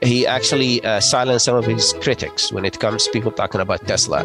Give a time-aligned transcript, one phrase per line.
[0.00, 3.84] He actually uh, silenced some of his critics when it comes to people talking about
[3.84, 4.24] Tesla.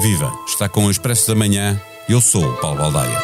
[0.00, 0.32] Viva!
[0.46, 1.80] Está com o Expresso da Manhã.
[2.08, 3.18] Eu sou o Paulo Baldaia.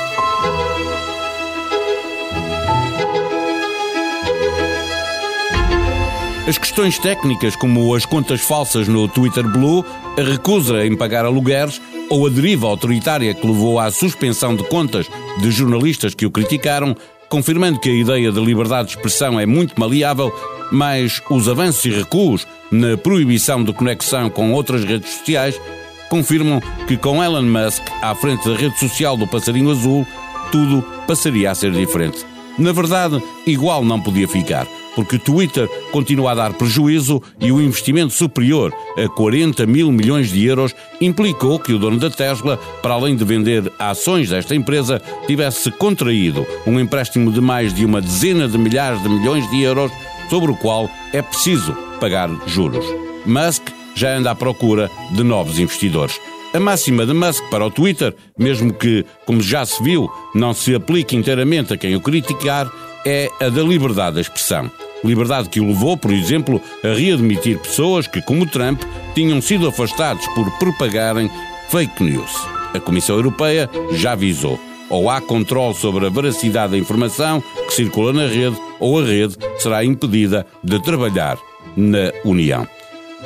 [6.49, 9.85] As questões técnicas, como as contas falsas no Twitter Blue,
[10.19, 11.81] a recusa em pagar alugueres
[12.11, 15.07] ou a deriva autoritária que levou à suspensão de contas
[15.41, 16.97] de jornalistas que o criticaram,
[17.29, 20.33] confirmando que a ideia de liberdade de expressão é muito maleável,
[20.71, 25.61] mas os avanços e recuos na proibição de conexão com outras redes sociais
[26.09, 30.07] confirmam que com Elon Musk à frente da rede social do Passarinho Azul,
[30.53, 32.25] tudo passaria a ser diferente.
[32.59, 37.61] Na verdade, igual não podia ficar porque o Twitter continua a dar prejuízo e o
[37.61, 42.95] investimento superior a 40 mil milhões de euros implicou que o dono da Tesla, para
[42.95, 48.49] além de vender ações desta empresa, tivesse contraído um empréstimo de mais de uma dezena
[48.49, 49.93] de milhares de milhões de euros,
[50.31, 52.85] sobre o qual é preciso pagar juros.
[53.27, 56.19] Musk já anda à procura de novos investidores.
[56.55, 60.75] A máxima de Musk para o Twitter, mesmo que, como já se viu, não se
[60.75, 62.71] aplique inteiramente a quem o criticar,
[63.05, 64.71] é a da liberdade de expressão.
[65.05, 68.83] Liberdade que o levou, por exemplo, a readmitir pessoas que, como Trump,
[69.15, 71.31] tinham sido afastados por propagarem
[71.69, 72.33] fake news.
[72.75, 74.59] A Comissão Europeia já avisou.
[74.89, 79.37] Ou há controle sobre a veracidade da informação que circula na rede, ou a rede
[79.59, 81.39] será impedida de trabalhar
[81.77, 82.67] na União.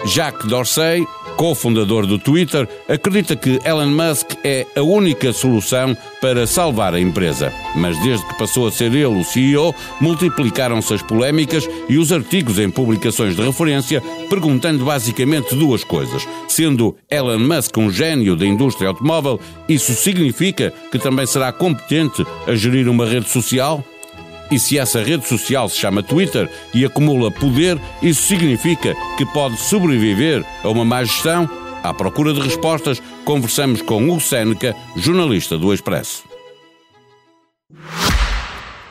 [0.04, 1.06] Jacques Dorsey
[1.40, 7.50] cofundador do Twitter, acredita que Elon Musk é a única solução para salvar a empresa.
[7.74, 12.58] Mas desde que passou a ser ele o CEO, multiplicaram-se as polémicas e os artigos
[12.58, 16.28] em publicações de referência, perguntando basicamente duas coisas.
[16.46, 22.54] Sendo Elon Musk um gênio da indústria automóvel, isso significa que também será competente a
[22.54, 23.82] gerir uma rede social?
[24.50, 29.56] E se essa rede social se chama Twitter e acumula poder, isso significa que pode
[29.58, 31.48] sobreviver a uma má gestão?
[31.82, 36.24] À procura de respostas, conversamos com o Seneca, jornalista do Expresso.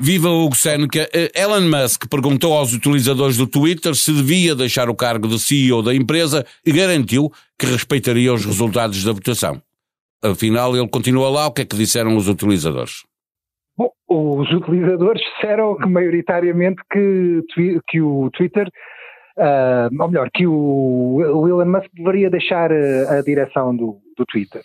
[0.00, 1.08] Viva Hugo Seneca.
[1.12, 5.82] Eh, Elon Musk perguntou aos utilizadores do Twitter se devia deixar o cargo de CEO
[5.82, 9.60] da empresa e garantiu que respeitaria os resultados da votação.
[10.22, 11.48] Afinal, ele continua lá.
[11.48, 13.04] O que é que disseram os utilizadores?
[13.76, 17.42] Bom, os utilizadores disseram que maioritariamente que,
[17.88, 18.68] que o Twitter,
[19.36, 24.24] uh, ou melhor, que o, o Elon Musk deveria deixar a, a direção do, do
[24.26, 24.62] Twitter.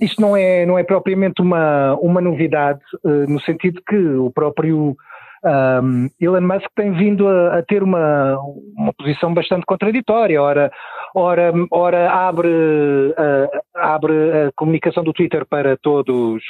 [0.00, 4.96] Isto não é, não é propriamente uma, uma novidade, uh, no sentido que o próprio
[5.44, 8.38] um, Elon Musk tem vindo a, a, ter uma,
[8.76, 10.40] uma posição bastante contraditória.
[10.40, 10.70] Ora,
[11.14, 16.42] ora, ora abre, uh, abre a comunicação do Twitter para todos,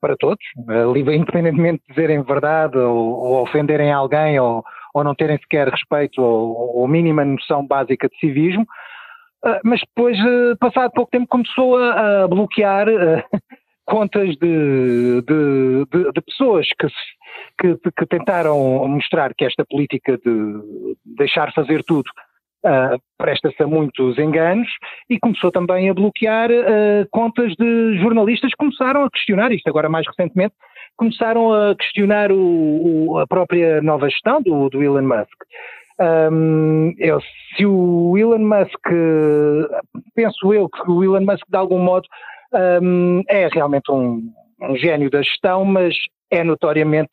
[0.00, 4.64] para todos, uh, independentemente de dizerem verdade ou, ou ofenderem alguém ou,
[4.94, 8.66] ou não terem sequer respeito ou, ou mínima noção básica de civismo.
[9.64, 13.22] Mas depois, uh, passado pouco tempo, começou a, a bloquear uh,
[13.86, 20.60] contas de, de, de, de pessoas que, que, que, tentaram mostrar que esta política de
[21.04, 22.08] deixar fazer tudo
[23.16, 24.68] presta-se a muitos enganos
[25.08, 26.50] e começou também a bloquear
[27.10, 30.54] contas de jornalistas que começaram a questionar isto agora mais recentemente
[31.00, 35.32] começaram a questionar o, o, a própria nova gestão do, do Elon Musk.
[36.00, 37.20] Um, eu,
[37.54, 38.88] se o Elon Musk,
[40.14, 42.08] penso eu que o Elon Musk de algum modo
[42.82, 45.94] um, é realmente um, um, gênio da gestão, mas
[46.30, 47.10] é notoriamente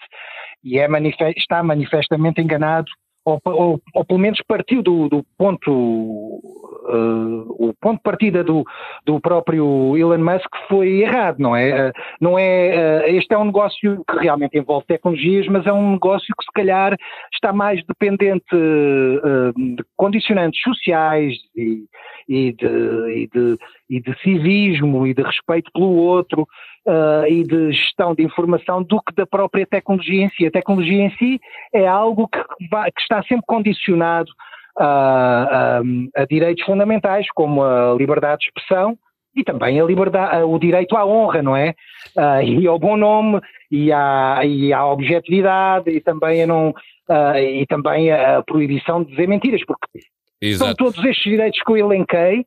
[0.63, 0.87] e é
[1.35, 2.89] está manifestamente enganado
[3.27, 8.63] ou, ou, ou, pelo menos partiu do, do ponto, uh, o ponto de partida do,
[9.05, 11.89] do próprio Elon Musk foi errado, não é?
[11.89, 15.91] Uh, não é uh, este é um negócio que realmente envolve tecnologias, mas é um
[15.91, 16.95] negócio que se calhar
[17.33, 21.83] está mais dependente de condicionantes sociais e,
[22.29, 23.57] e, de, e, de,
[23.89, 26.47] e de civismo e de respeito pelo outro
[26.85, 30.45] uh, e de gestão de informação do que da própria tecnologia em si.
[30.45, 31.39] A tecnologia em si
[31.73, 32.39] é algo que,
[32.69, 34.29] vai, que está sempre condicionado
[34.77, 35.79] a,
[36.17, 38.97] a, a, direitos fundamentais, como a liberdade de expressão
[39.35, 41.73] e também a liberdade, o direito à honra, não é?
[42.15, 43.39] Uh, e ao bom nome
[43.71, 49.11] e à, e à objetividade e também a não uh, e também a proibição de
[49.11, 49.99] dizer mentiras, porque
[50.41, 50.65] Exato.
[50.65, 52.45] São todos estes direitos que eu elenquei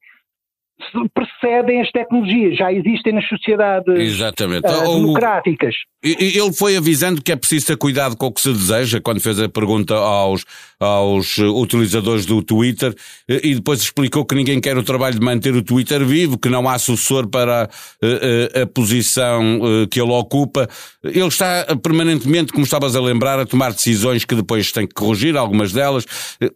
[1.14, 4.66] precedem as tecnologias, já existem nas sociedades Exatamente.
[4.66, 5.74] Uh, democráticas.
[6.02, 9.38] Ele foi avisando que é preciso ter cuidado com o que se deseja quando fez
[9.38, 10.46] a pergunta aos,
[10.78, 12.94] aos utilizadores do Twitter
[13.28, 16.66] e depois explicou que ninguém quer o trabalho de manter o Twitter vivo, que não
[16.66, 19.60] há sucessor para a, a, a posição
[19.90, 20.66] que ele ocupa.
[21.04, 25.36] Ele está permanentemente, como estavas a lembrar, a tomar decisões que depois tem que corrigir,
[25.36, 26.06] algumas delas.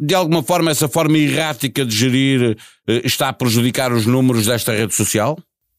[0.00, 2.56] De alguma forma, essa forma errática de gerir
[2.86, 5.36] está a prejudicar os números desta rede social?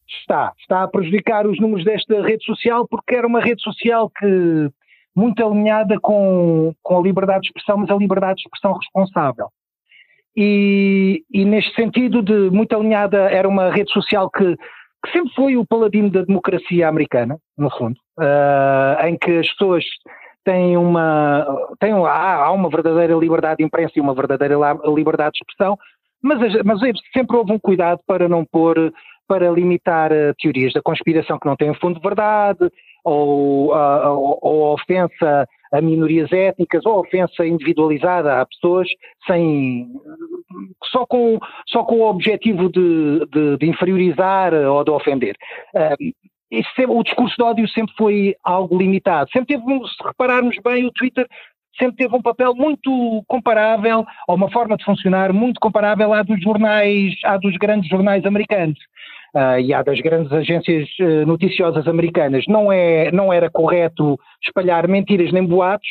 [0.08, 4.70] Está, está a prejudicar os números desta rede social porque era uma rede social que
[5.14, 9.48] muito alinhada com, com a liberdade de expressão, mas a liberdade de expressão responsável.
[10.36, 15.56] E, e neste sentido de muito alinhada era uma rede social que, que sempre foi
[15.56, 19.84] o paladino da democracia americana, no fundo, uh, em que as pessoas
[20.44, 21.46] têm uma,
[21.80, 24.54] têm, há, há uma verdadeira liberdade de imprensa e uma verdadeira
[24.94, 25.78] liberdade de expressão,
[26.22, 26.80] mas, mas
[27.12, 28.92] sempre houve um cuidado para não pôr,
[29.26, 32.70] para limitar uh, teorias da conspiração que não têm fundo de verdade,
[33.04, 38.88] ou, uh, ou, ou ofensa a minorias étnicas, ou ofensa individualizada a pessoas,
[39.26, 39.88] sem,
[40.84, 45.36] só, com, só com o objetivo de, de, de inferiorizar ou de ofender.
[45.74, 46.14] Uh,
[46.76, 49.30] sempre, o discurso de ódio sempre foi algo limitado.
[49.32, 51.26] Sempre teve, se repararmos bem, o Twitter
[51.78, 56.40] sempre teve um papel muito comparável, ou uma forma de funcionar muito comparável à dos
[56.42, 58.78] jornais, à dos grandes jornais americanos.
[59.34, 62.44] Uh, e à das grandes agências uh, noticiosas americanas.
[62.48, 65.88] Não, é, não era correto espalhar mentiras nem boatos,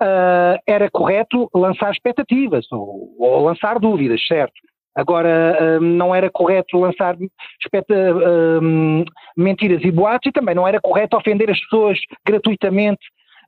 [0.00, 4.54] uh, era correto lançar expectativas ou, ou lançar dúvidas, certo?
[4.96, 7.14] Agora, não era correto lançar
[9.36, 11.96] mentiras e boatos e também não era correto ofender as pessoas
[12.26, 12.98] gratuitamente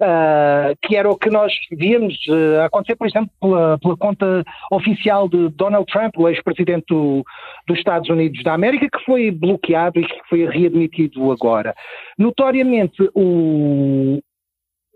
[0.00, 5.28] uh, que era o que nós víamos uh, acontecer, por exemplo, pela, pela, conta oficial
[5.28, 7.24] de Donald Trump, o ex-presidente do,
[7.66, 11.74] dos Estados Unidos da América, que foi bloqueado e que foi readmitido agora.
[12.18, 14.20] Notoriamente, o,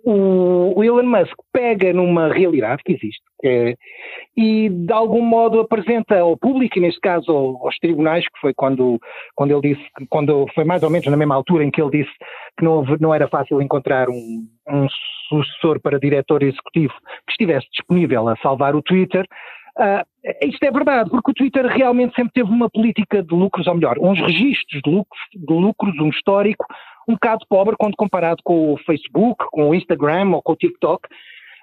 [0.07, 3.75] o Elon Musk pega numa realidade que existe é,
[4.37, 8.99] e de algum modo apresenta ao público, e neste caso aos tribunais, que foi quando,
[9.35, 12.13] quando ele disse, quando foi mais ou menos na mesma altura em que ele disse
[12.59, 14.87] que não, não era fácil encontrar um, um
[15.29, 16.95] sucessor para diretor executivo
[17.27, 19.27] que estivesse disponível a salvar o Twitter,
[19.77, 20.07] Uh,
[20.47, 23.99] isto é verdade, porque o Twitter realmente sempre teve uma política de lucros, ou melhor,
[23.99, 26.65] uns registros de lucros, de lucros um histórico
[27.09, 31.09] um bocado pobre quando comparado com o Facebook, com o Instagram ou com o TikTok.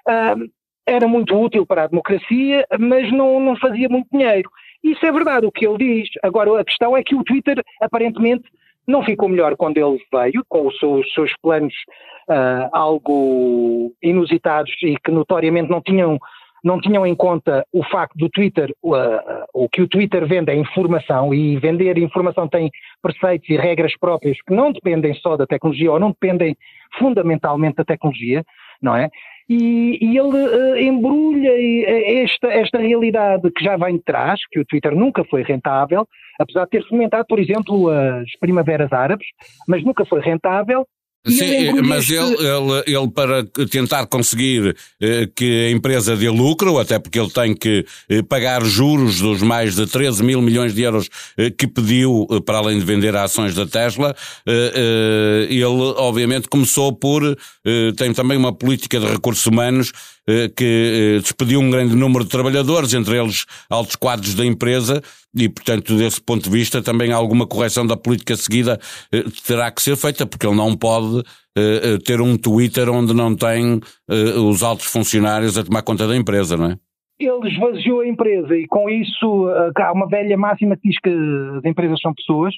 [0.08, 0.50] Uh,
[0.86, 4.50] era muito útil para a democracia, mas não, não fazia muito dinheiro.
[4.82, 6.08] Isso é verdade, o que ele diz.
[6.22, 8.44] Agora, a questão é que o Twitter, aparentemente,
[8.86, 11.74] não ficou melhor quando ele veio, com os seus, seus planos
[12.28, 16.18] uh, algo inusitados e que notoriamente não tinham
[16.62, 21.34] não tinham em conta o facto do Twitter, o, que o Twitter vende é informação
[21.34, 22.70] e vender informação tem
[23.02, 26.56] preceitos e regras próprias que não dependem só da tecnologia ou não dependem
[26.98, 28.44] fundamentalmente da tecnologia,
[28.80, 29.08] não é?
[29.48, 34.60] E, e ele uh, embrulha eh, esta, esta realidade que já vem de trás, que
[34.60, 36.06] o Twitter nunca foi rentável,
[36.40, 39.26] apesar de ter fomentado, por exemplo, as primaveras árabes,
[39.68, 40.86] mas nunca foi rentável,
[41.24, 46.98] Sim, mas ele, ele, ele, para tentar conseguir eh, que a empresa dê lucro, até
[46.98, 51.08] porque ele tem que eh, pagar juros dos mais de 13 mil milhões de euros
[51.38, 56.48] eh, que pediu, eh, para além de vender ações da Tesla, eh, eh, ele obviamente
[56.48, 57.22] começou por,
[57.96, 59.92] tem também uma política de recursos humanos
[60.56, 65.02] que despediu um grande número de trabalhadores, entre eles altos quadros da empresa,
[65.34, 68.78] e, portanto, desse ponto de vista, também alguma correção da política seguida
[69.10, 71.22] eh, terá que ser feita, porque ele não pode
[71.56, 76.16] eh, eh, ter um Twitter onde não tem os altos funcionários a tomar conta da
[76.16, 76.76] empresa, não é?
[77.18, 81.08] Ele esvaziou a empresa e com isso há uma velha máxima que diz que
[81.56, 82.52] as empresas são pessoas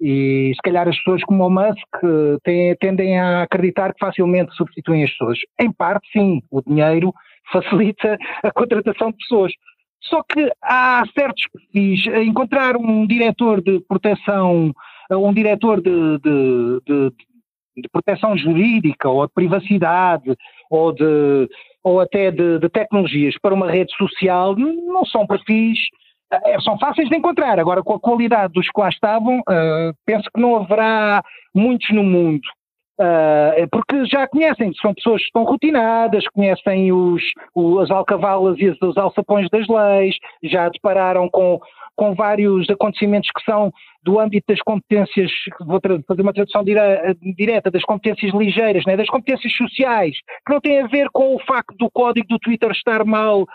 [0.00, 5.04] e se calhar as pessoas como o Musk têm, tendem a acreditar que facilmente substituem
[5.04, 5.38] as pessoas.
[5.60, 7.12] Em parte, sim, o dinheiro
[7.52, 9.52] facilita a contratação de pessoas.
[10.02, 14.72] Só que há certos perfis, encontrar um diretor de proteção,
[15.10, 17.12] um diretor de, de, de,
[17.78, 20.36] de proteção jurídica ou de privacidade
[20.70, 21.48] ou, de,
[21.82, 25.78] ou até de tecnologias para uma rede social não são perfis
[26.30, 27.58] eh, são fáceis de encontrar.
[27.58, 31.22] Agora, com a qualidade dos que lá estavam, uh, penso que não haverá
[31.54, 32.42] muitos no mundo.
[33.00, 37.22] Uh, porque já conhecem, são pessoas que estão rotinadas, conhecem os,
[37.54, 41.60] os, as alcavalas e os alçapões das leis, já depararam com,
[41.94, 45.30] com vários acontecimentos que são do âmbito das competências,
[45.60, 46.80] vou fazer uma tradução dire,
[47.36, 51.38] direta, das competências ligeiras, né, das competências sociais, que não têm a ver com o
[51.44, 53.46] facto do código do Twitter estar mal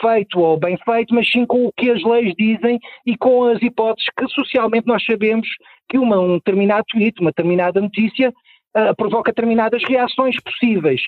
[0.00, 3.60] feito ou bem feito, mas sim com o que as leis dizem e com as
[3.62, 5.48] hipóteses que socialmente nós sabemos
[5.88, 11.02] que uma, um determinado tweet, uma determinada notícia uh, provoca determinadas reações possíveis.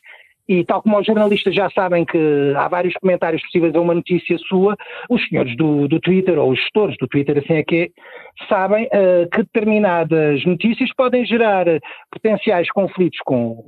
[0.48, 4.38] E tal como os jornalistas já sabem que há vários comentários possíveis a uma notícia
[4.38, 4.76] sua,
[5.10, 7.88] os senhores do, do Twitter, ou os gestores do Twitter, assim é que é,
[8.48, 11.66] sabem uh, que determinadas notícias podem gerar
[12.12, 13.64] potenciais conflitos com,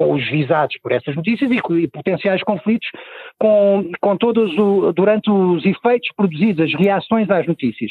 [0.00, 2.88] com os visados por essas notícias e, e potenciais conflitos
[3.38, 7.90] com, com todos o, durante os efeitos produzidos, as reações às notícias.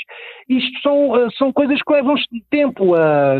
[0.49, 2.15] Isto são, eh, são coisas que levam
[2.49, 3.39] tempo a.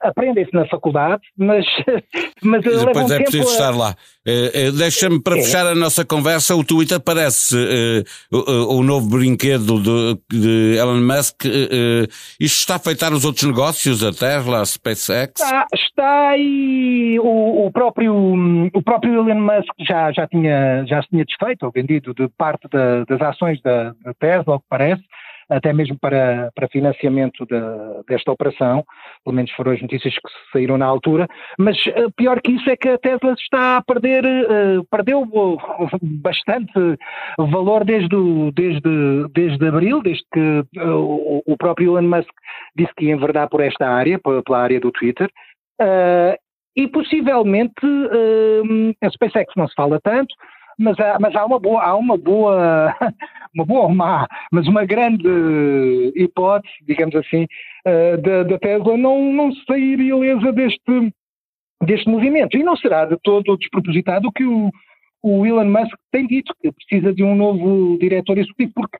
[0.00, 1.66] Aprendem-se na faculdade, mas.
[2.42, 3.94] mas Depois levam é preciso a, estar lá.
[4.26, 5.42] Uh, Deixa-me, para É.
[5.42, 11.00] fechar a nossa conversa, o Twitter parece uh, o, o novo brinquedo de, de Elon
[11.00, 11.44] Musk.
[12.40, 15.32] Isto está a afetar os outros negócios, a Tesla, a SpaceX?
[15.40, 21.08] Está, está e o, o próprio, o próprio Elon Musk já, já, tinha, já se
[21.08, 25.02] tinha desfeito ou vendido de parte da- das ações da, da Tesla, ao que parece,
[25.48, 28.84] até mesmo para, para financiamento da- desta operação,
[29.24, 30.20] pelo menos foram as notícias que
[30.52, 31.26] saíram na altura,
[31.58, 35.96] mas eh, pior que isso é que a Tesla está a perder, eh, perdeu eh,
[36.22, 36.72] bastante
[37.36, 42.30] valor desde, o- desde, desde abril, desde que eh, o, próprio Elon Musk
[42.76, 45.28] disse que ia enverdar por esta área, pela área do Twitter,
[45.82, 46.36] Uh,
[46.76, 50.34] e possivelmente uh, a SpaceX não se fala tanto,
[50.78, 52.96] mas há, mas há uma boa, há uma boa,
[53.54, 57.46] uma boa ou má, mas uma grande hipótese, digamos assim,
[57.86, 61.12] uh, da, da Tesla não, não sair ilesa deste,
[61.84, 62.56] deste movimento.
[62.56, 64.70] E não será de todo despropositado o que o,
[65.22, 68.96] o Elon Musk tem dito, que precisa de um novo diretor executivo, porque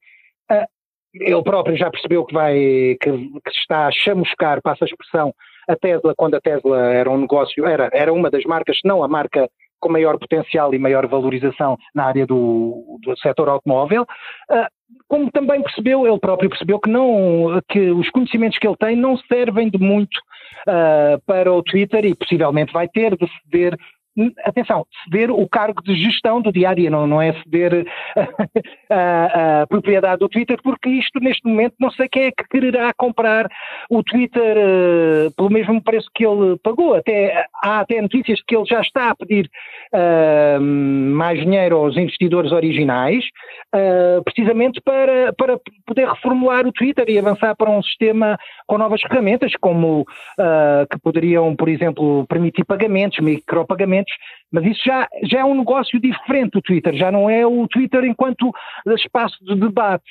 [0.52, 0.66] uh,
[1.14, 2.54] ele próprio já percebeu que vai,
[3.00, 5.32] que, que está a chamuscar, passa a expressão,
[5.70, 9.02] a Tesla, quando a Tesla era um negócio, era, era uma das marcas, se não
[9.02, 9.48] a marca
[9.78, 14.66] com maior potencial e maior valorização na área do, do setor automóvel, uh,
[15.08, 19.16] como também percebeu, ele próprio percebeu que não, que os conhecimentos que ele tem não
[19.16, 20.18] servem de muito
[20.68, 23.76] uh, para o Twitter e possivelmente vai ter de ceder
[24.44, 27.86] atenção, ceder o cargo de gestão do diário, não, não é ceder
[28.16, 28.20] a,
[28.94, 32.92] a, a, propriedade do Twitter, porque isto neste momento não sei quem é que quererá
[32.96, 33.48] comprar
[33.88, 36.94] o Twitter uh, pelo mesmo preço que ele pagou.
[36.94, 39.50] Até, há até notícias de que ele já está a pedir
[39.94, 43.24] uh, mais dinheiro aos investidores originais,
[43.74, 49.00] uh, precisamente para, para poder reformular o Twitter e avançar para um sistema com novas
[49.02, 50.06] ferramentas, como
[50.90, 54.09] que poderiam, por exemplo, permitir pagamentos, micropagamentos,
[54.52, 58.04] mas isso já, já é um negócio diferente do Twitter, já não é o Twitter
[58.04, 58.52] enquanto
[58.96, 60.10] espaço de debate.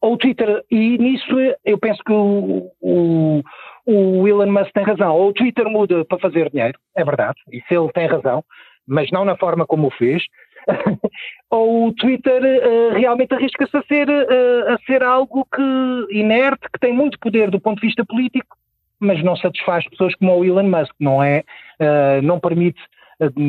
[0.00, 3.42] Ou o Twitter, e nisso eu penso que o, o,
[3.84, 7.66] o Elon Musk tem razão, ou o Twitter muda para fazer dinheiro, é verdade, isso
[7.70, 8.44] ele tem razão,
[8.86, 10.22] mas não na forma como o fez,
[11.50, 16.78] ou o Twitter uh, realmente arrisca-se a ser, uh, a ser algo que inerte, que
[16.78, 18.56] tem muito poder do ponto de vista político,
[19.00, 21.42] mas não satisfaz pessoas como o Elon Musk, não é,
[21.80, 22.80] uh, não permite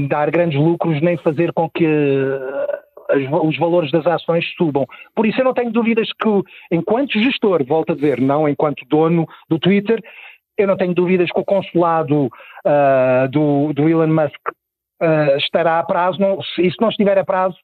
[0.09, 1.85] dar grandes lucros nem fazer com que
[3.43, 4.85] os valores das ações subam.
[5.15, 9.27] Por isso eu não tenho dúvidas que, enquanto gestor, volto a dizer, não enquanto dono
[9.49, 10.01] do Twitter,
[10.57, 14.49] eu não tenho dúvidas que o consulado uh, do, do, Elon Musk
[15.01, 16.19] uh, estará a prazo.
[16.19, 17.55] Não, se isso não estiver a prazo,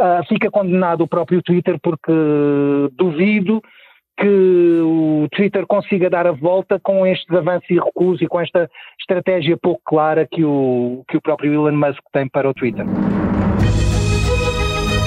[0.00, 2.12] uh, fica condenado o próprio Twitter, porque
[2.92, 3.62] duvido
[4.20, 8.70] que o Twitter consiga dar a volta com estes avanços e recuos e com esta
[9.00, 12.84] estratégia pouco clara que o, que o próprio Elon Musk tem para o Twitter.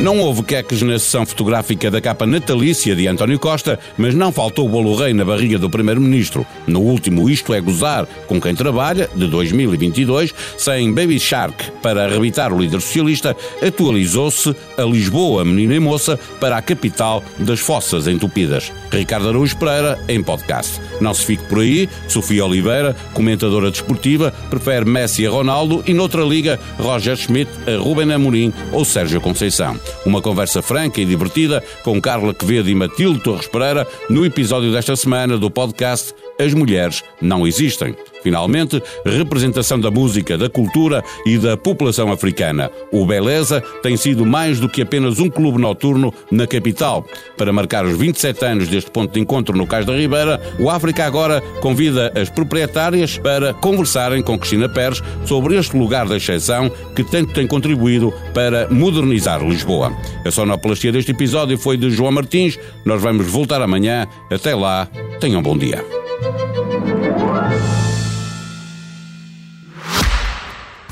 [0.01, 4.65] Não houve queques na sessão fotográfica da capa natalícia de António Costa, mas não faltou
[4.65, 6.45] o bolo rei na barriga do Primeiro-Ministro.
[6.67, 12.51] No último Isto é Gozar com quem trabalha, de 2022, sem Baby Shark para arrebitar
[12.51, 18.73] o líder socialista, atualizou-se a Lisboa, menina e moça, para a capital das fossas entupidas.
[18.91, 20.81] Ricardo Araújo Pereira, em podcast.
[20.99, 26.23] Não se fique por aí, Sofia Oliveira, comentadora desportiva, prefere Messi a Ronaldo e noutra
[26.23, 29.79] liga, Roger Schmidt a Ruben Amorim ou Sérgio Conceição.
[30.05, 34.95] Uma conversa franca e divertida com Carla Quevedo e Matilde Torres Pereira no episódio desta
[34.95, 37.95] semana do podcast As Mulheres Não Existem.
[38.23, 42.71] Finalmente, representação da música, da cultura e da população africana.
[42.91, 47.05] O Beleza tem sido mais do que apenas um clube noturno na capital.
[47.37, 51.05] Para marcar os 27 anos deste ponto de encontro no Cais da Ribeira, o África
[51.05, 57.03] agora convida as proprietárias para conversarem com Cristina Pérez sobre este lugar da exceção que
[57.03, 59.91] tanto tem contribuído para modernizar Lisboa.
[60.25, 62.57] A sonoplastia deste episódio foi de João Martins.
[62.85, 64.07] Nós vamos voltar amanhã.
[64.31, 64.87] Até lá,
[65.19, 66.02] tenham um bom dia.